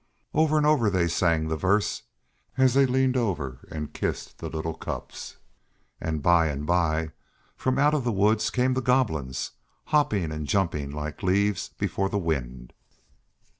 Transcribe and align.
Over 0.33 0.57
and 0.57 0.65
over 0.65 0.89
they 0.89 1.07
sang 1.07 1.47
the 1.47 1.55
verse 1.55 2.01
as 2.57 2.73
they 2.73 2.87
leaned 2.87 3.15
over 3.15 3.67
and 3.69 3.93
kissed 3.93 4.39
the 4.39 4.49
little 4.49 4.73
Cups, 4.73 5.37
and 5.99 6.23
by 6.23 6.47
and 6.47 6.65
by 6.65 7.11
from 7.55 7.77
out 7.77 7.93
of 7.93 8.03
the 8.03 8.11
woods 8.11 8.49
came 8.49 8.73
the 8.73 8.81
Goblins, 8.81 9.51
hopping 9.85 10.31
and 10.31 10.47
jumping 10.47 10.89
like 10.89 11.21
leaves 11.21 11.69
before 11.77 12.09
the 12.09 12.17
wind. 12.17 12.73